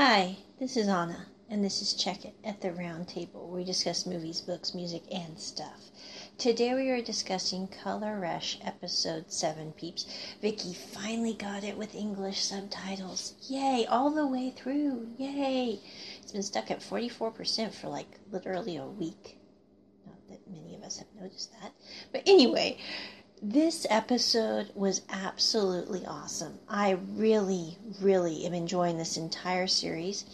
[0.00, 3.64] Hi, this is Anna, and this is Check It at the Round Table, where we
[3.64, 5.90] discuss movies, books, music, and stuff.
[6.38, 10.06] Today we are discussing Color Rush Episode 7, peeps.
[10.40, 13.34] Viki finally got it with English subtitles.
[13.48, 15.08] Yay, all the way through.
[15.18, 15.80] Yay.
[16.22, 19.36] It's been stuck at 44% for like literally a week.
[20.06, 21.72] Not that many of us have noticed that.
[22.12, 22.78] But anyway,
[23.42, 26.58] this episode was absolutely awesome.
[26.68, 30.24] I really, really am enjoying this entire series.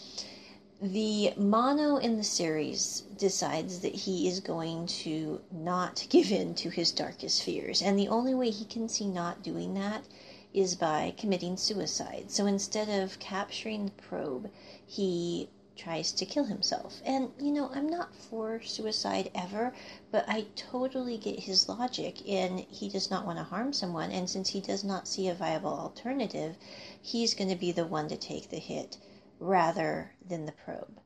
[0.80, 6.70] The mono in the series decides that he is going to not give in to
[6.70, 10.04] his darkest fears, and the only way he can see not doing that
[10.52, 12.30] is by committing suicide.
[12.30, 14.50] So instead of capturing the probe,
[14.86, 17.02] he tries to kill himself.
[17.04, 19.74] And, you know, I'm not for suicide ever,
[20.10, 24.10] but I totally get his logic in he does not want to harm someone.
[24.10, 26.56] And since he does not see a viable alternative,
[27.02, 28.98] he's going to be the one to take the hit
[29.40, 31.00] rather than the probe.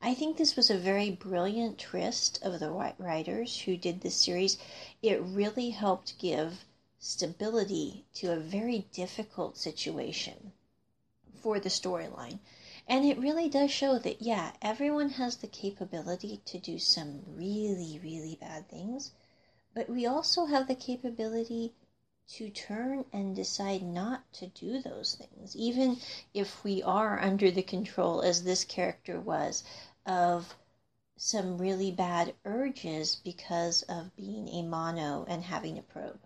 [0.00, 4.58] I think this was a very brilliant twist of the writers who did this series.
[5.00, 6.64] It really helped give
[6.98, 10.52] stability to a very difficult situation
[11.40, 12.38] for the storyline.
[12.88, 18.00] And it really does show that, yeah, everyone has the capability to do some really,
[18.02, 19.12] really bad things,
[19.74, 21.72] but we also have the capability
[22.28, 25.98] to turn and decide not to do those things, even
[26.34, 29.64] if we are under the control, as this character was,
[30.06, 30.56] of
[31.16, 36.20] some really bad urges because of being a mono and having a probe.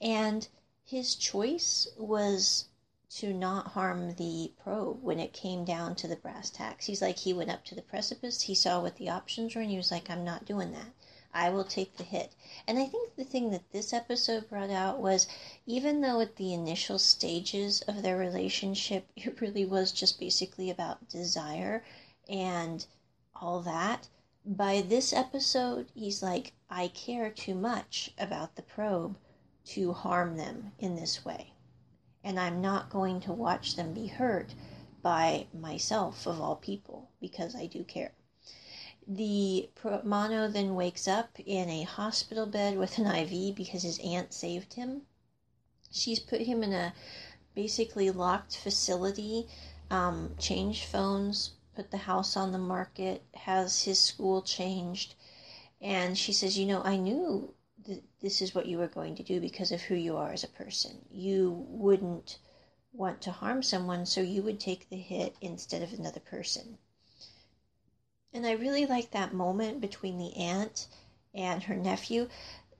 [0.00, 0.46] And
[0.84, 2.66] his choice was
[3.16, 6.86] to not harm the probe when it came down to the brass tacks.
[6.86, 9.70] He's like, he went up to the precipice, he saw what the options were, and
[9.70, 10.88] he was like, I'm not doing that.
[11.32, 12.32] I will take the hit.
[12.66, 15.28] And I think the thing that this episode brought out was
[15.64, 21.08] even though at the initial stages of their relationship, it really was just basically about
[21.08, 21.84] desire
[22.28, 22.84] and
[23.36, 24.08] all that,
[24.44, 29.16] by this episode, he's like, I care too much about the probe
[29.66, 31.53] to harm them in this way
[32.24, 34.54] and I'm not going to watch them be hurt
[35.02, 38.12] by myself, of all people, because I do care.
[39.06, 39.68] The
[40.02, 44.72] mono then wakes up in a hospital bed with an IV because his aunt saved
[44.72, 45.02] him.
[45.90, 46.94] She's put him in a
[47.54, 49.46] basically locked facility,
[49.90, 55.14] um, changed phones, put the house on the market, has his school changed.
[55.82, 57.52] And she says, You know, I knew
[58.20, 60.48] this is what you were going to do because of who you are as a
[60.48, 61.04] person.
[61.10, 62.38] You wouldn't
[62.92, 66.78] want to harm someone, so you would take the hit instead of another person.
[68.32, 70.88] And I really like that moment between the aunt
[71.34, 72.28] and her nephew.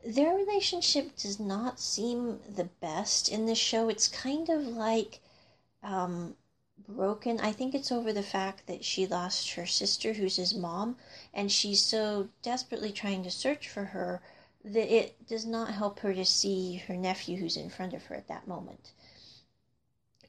[0.05, 3.89] Their relationship does not seem the best in this show.
[3.89, 5.21] It's kind of like
[5.83, 6.37] um,
[6.89, 7.41] broken.
[7.41, 10.97] I think it's over the fact that she lost her sister, who's his mom,
[11.33, 14.23] and she's so desperately trying to search for her
[14.65, 18.15] that it does not help her to see her nephew who's in front of her
[18.15, 18.93] at that moment.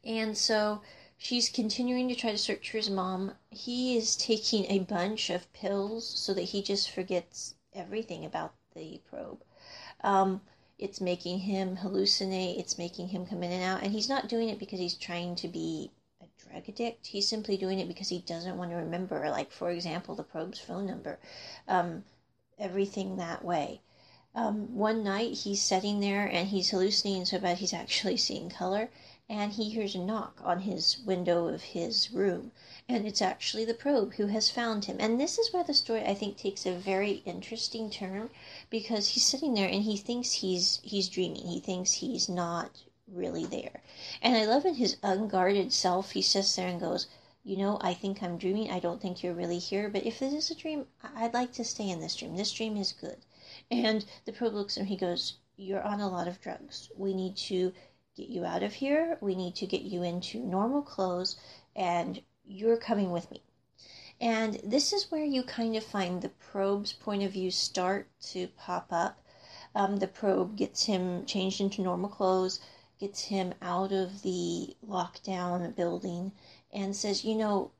[0.04, 0.82] And so
[1.18, 3.34] she's continuing to try to search for his mom.
[3.50, 9.02] He is taking a bunch of pills so that he just forgets everything about the
[9.10, 9.42] probe.
[10.04, 10.42] Um,
[10.78, 14.50] it's making him hallucinate, it's making him come in and out, and he's not doing
[14.50, 15.92] it because he's trying to be
[16.22, 17.08] a drug addict.
[17.08, 20.60] He's simply doing it because he doesn't want to remember, like, for example, the probe's
[20.60, 21.18] phone number,
[21.70, 22.04] um,
[22.60, 23.82] everything that way.
[24.36, 28.90] Um, one night he's sitting there and he's hallucinating so bad he's actually seeing color,
[29.30, 32.52] and he hears a knock on his window of his room,
[32.90, 34.98] and it's actually the probe who has found him.
[35.00, 38.30] And this is where the story I think takes a very interesting turn
[38.70, 41.48] because he's sitting there and he thinks he's he's dreaming.
[41.48, 43.82] He thinks he's not really there.
[44.22, 47.08] And I love in his unguarded self, he sits there and goes,
[47.46, 48.70] you know, I think I'm dreaming.
[48.70, 49.88] I don't think you're really here.
[49.88, 52.36] But if this is a dream, I'd like to stay in this dream.
[52.36, 53.18] This dream is good.
[53.72, 56.92] And the probe looks at him, he goes, You're on a lot of drugs.
[56.96, 57.74] We need to
[58.16, 59.18] get you out of here.
[59.22, 61.36] We need to get you into normal clothes,
[61.76, 63.42] and you're coming with me.
[64.22, 68.48] And this is where you kind of find the probe's point of view start to
[68.50, 69.20] pop up.
[69.74, 72.62] Um, the probe gets him changed into normal clothes,
[73.00, 76.32] gets him out of the lockdown building,
[76.72, 77.72] and says, You know,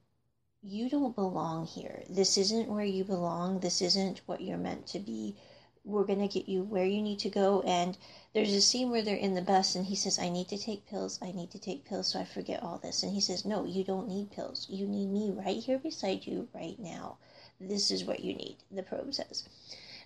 [0.62, 2.04] you don't belong here.
[2.10, 3.60] This isn't where you belong.
[3.60, 5.38] This isn't what you're meant to be
[5.86, 7.62] we're going to get you where you need to go.
[7.62, 7.98] And
[8.34, 10.88] there's a scene where they're in the bus and he says, I need to take
[10.88, 11.20] pills.
[11.22, 13.04] I need to take pills so I forget all this.
[13.04, 14.68] And he says, No, you don't need pills.
[14.70, 17.18] You need me right here beside you right now.
[17.60, 19.44] This is what you need, the probe says.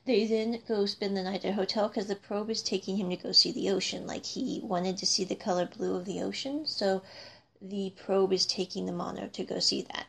[0.06, 3.10] They then go spend the night at a hotel because the probe is taking him
[3.10, 4.06] to go see the ocean.
[4.06, 6.66] Like he wanted to see the color blue of the ocean.
[6.66, 7.02] So
[7.62, 10.06] the probe is taking the mono to go see that.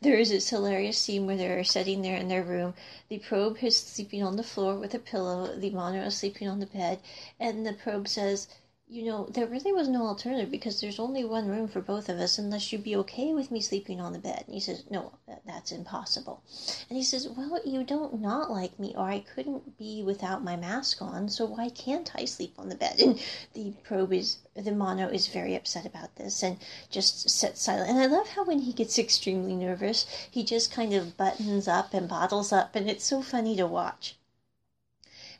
[0.00, 2.74] There is this hilarious scene where they're sitting there in their room.
[3.08, 6.60] The probe is sleeping on the floor with a pillow, the mono is sleeping on
[6.60, 7.00] the bed,
[7.38, 8.48] and the probe says,
[8.94, 12.20] you know, there really was no alternative because there's only one room for both of
[12.20, 14.44] us unless you'd be okay with me sleeping on the bed.
[14.46, 16.44] And he says, No, that, that's impossible.
[16.88, 20.54] And he says, Well, you don't not like me, or I couldn't be without my
[20.54, 23.00] mask on, so why can't I sleep on the bed?
[23.00, 23.20] And
[23.52, 26.58] the probe is, the mono is very upset about this and
[26.88, 27.90] just sits silent.
[27.90, 31.94] And I love how when he gets extremely nervous, he just kind of buttons up
[31.94, 34.14] and bottles up, and it's so funny to watch.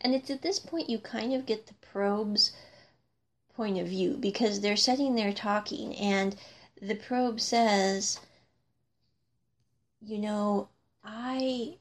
[0.01, 2.51] And it's at this point you kind of get the probe's
[3.57, 6.37] point of view because they're sitting there talking and
[6.81, 8.21] the probe says
[10.01, 10.69] you know
[11.05, 11.77] i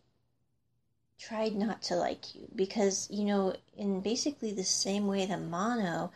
[1.17, 6.11] tried not to like you because you know in basically the same way the mono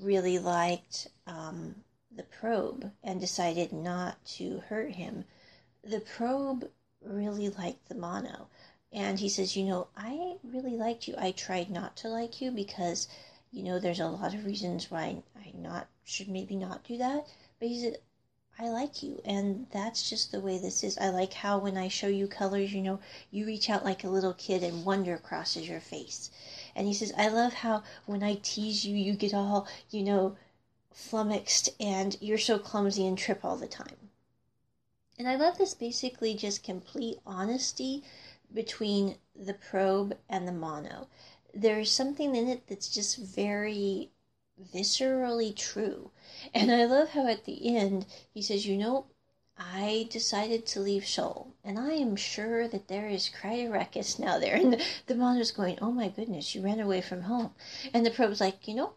[0.00, 1.74] really liked um,
[2.16, 5.24] the probe and decided not to hurt him
[5.84, 6.68] the probe
[7.02, 8.48] really liked the mono
[8.92, 11.14] and he says you know i really liked you.
[11.18, 13.08] I tried not to like you because
[13.52, 17.26] you know, there's a lot of reasons why I not should maybe not do that.
[17.58, 17.98] But he said,
[18.58, 20.98] I like you, and that's just the way this is.
[20.98, 23.00] I like how when I show you colors, you know,
[23.30, 26.30] you reach out like a little kid and wonder crosses your face.
[26.76, 30.36] And he says, I love how when I tease you, you get all, you know,
[30.92, 34.10] flummoxed and you're so clumsy and trip all the time.
[35.18, 38.04] And I love this basically just complete honesty
[38.52, 41.08] between the probe and the mono
[41.54, 44.10] there's something in it that's just very
[44.74, 46.10] viscerally true.
[46.54, 49.06] And I love how at the end he says, You know,
[49.56, 54.18] I decided to leave Seoul, and I am sure that there is quite a ruckus
[54.18, 54.56] now there.
[54.56, 57.54] And the, the monitor's going, Oh my goodness, you ran away from home.
[57.92, 58.92] And the probe's like, You know,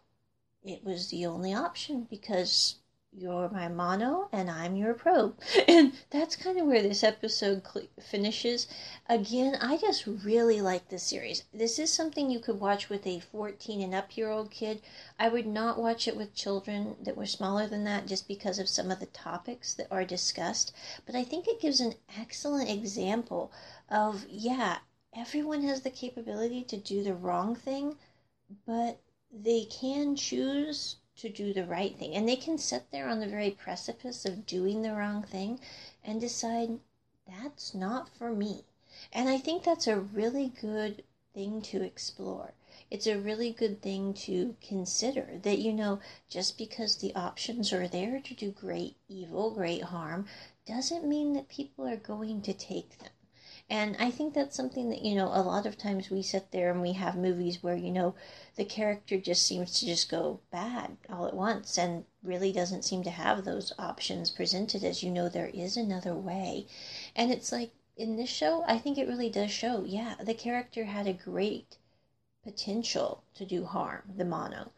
[0.64, 2.76] it was the only option because
[3.16, 5.38] you're my mono and I'm your probe.
[5.68, 8.66] And that's kind of where this episode cl- finishes.
[9.08, 11.44] Again, I just really like this series.
[11.54, 14.82] This is something you could watch with a 14 and up year old kid.
[15.18, 18.68] I would not watch it with children that were smaller than that just because of
[18.68, 20.72] some of the topics that are discussed.
[21.06, 23.52] But I think it gives an excellent example
[23.88, 24.78] of, yeah,
[25.16, 27.96] everyone has the capability to do the wrong thing,
[28.66, 28.98] but
[29.30, 32.14] they can choose to do the right thing.
[32.14, 35.60] And they can sit there on the very precipice of doing the wrong thing
[36.04, 36.78] and decide
[37.26, 38.64] that's not for me.
[39.12, 41.02] And I think that's a really good
[41.32, 42.52] thing to explore.
[42.90, 47.88] It's a really good thing to consider that, you know, just because the options are
[47.88, 50.26] there to do great evil, great harm,
[50.66, 53.10] doesn't mean that people are going to take them.
[53.70, 56.70] And I think that's something that, you know, a lot of times we sit there
[56.70, 58.14] and we have movies where, you know,
[58.56, 63.02] the character just seems to just go bad all at once and really doesn't seem
[63.04, 66.66] to have those options presented as, you know, there is another way.
[67.16, 70.84] And it's like in this show, I think it really does show, yeah, the character
[70.84, 71.78] had a great
[72.42, 74.72] potential to do harm, the mono.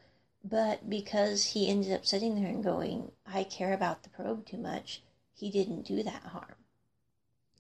[0.44, 4.58] But because he ended up sitting there and going, I care about the probe too
[4.58, 5.02] much,
[5.34, 6.54] he didn't do that harm.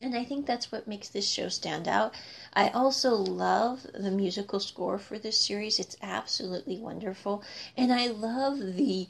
[0.00, 2.14] And I think that's what makes this show stand out.
[2.52, 5.78] I also love the musical score for this series.
[5.78, 7.42] It's absolutely wonderful.
[7.76, 9.08] And I love the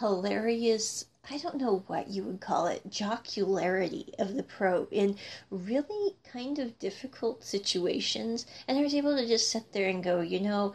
[0.00, 5.16] hilarious, I don't know what you would call it, jocularity of the probe in
[5.50, 8.44] really kind of difficult situations.
[8.66, 10.74] And I was able to just sit there and go, you know,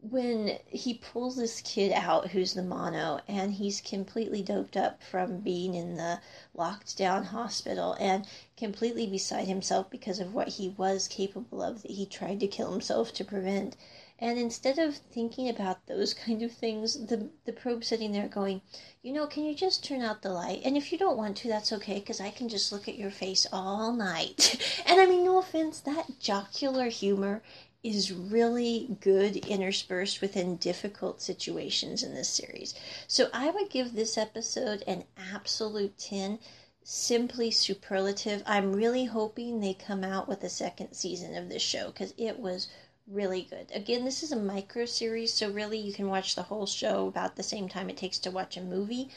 [0.00, 5.40] when he pulls this kid out who's the mono and he's completely doped up from
[5.40, 6.20] being in the
[6.54, 8.24] locked down hospital and
[8.56, 12.70] completely beside himself because of what he was capable of that he tried to kill
[12.70, 13.76] himself to prevent.
[14.20, 18.62] And instead of thinking about those kind of things the the probe sitting there going
[19.02, 20.60] you know can you just turn out the light?
[20.64, 23.10] And if you don't want to that's okay because i can just look at your
[23.10, 24.62] face all night.
[24.86, 27.42] And i mean no offense that jocular humor
[27.82, 32.74] is really good interspersed within difficult situations in this series.
[33.06, 36.40] So I would give this episode an absolute 10,
[36.82, 38.42] simply superlative.
[38.46, 42.38] I'm really hoping they come out with a second season of this show because it
[42.38, 42.68] was
[43.06, 43.70] really good.
[43.72, 47.36] Again, this is a micro series, so really you can watch the whole show about
[47.36, 49.08] the same time it takes to watch a movie.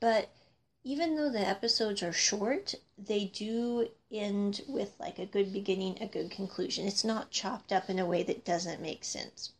[0.00, 0.30] But
[0.88, 6.06] even though the episodes are short, they do end with like a good beginning, a
[6.06, 6.86] good conclusion.
[6.86, 9.50] It's not chopped up in a way that doesn't make sense.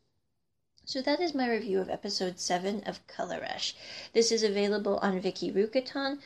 [0.84, 3.74] So that is my review of episode 7 of Color Rush.
[4.12, 6.20] This is available on Viki Rakuten.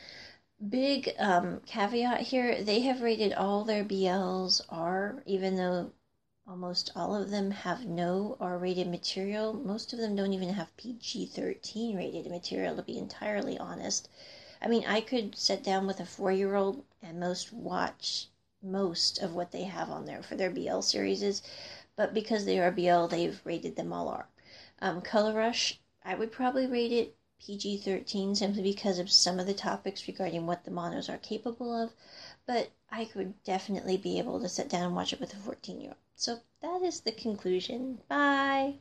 [0.69, 5.93] Big um, caveat here, they have rated all their BLs R, even though
[6.45, 9.51] almost all of them have no R rated material.
[9.51, 14.07] Most of them don't even have PG 13 rated material, to be entirely honest.
[14.61, 18.27] I mean, I could sit down with a four year old and most watch
[18.61, 21.41] most of what they have on there for their BL series,
[21.95, 24.27] but because they are BL, they've rated them all R.
[24.79, 29.47] Um, Color Rush, I would probably rate it PG 13 simply because of some of
[29.47, 31.93] the topics regarding what the monos are capable of,
[32.45, 35.81] but I could definitely be able to sit down and watch it with a 14
[35.81, 35.97] year old.
[36.15, 38.01] So that is the conclusion.
[38.07, 38.75] Bye.